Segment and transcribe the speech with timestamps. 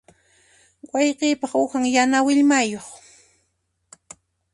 [0.91, 2.87] Wayqiypaq uhan yana willmayuq.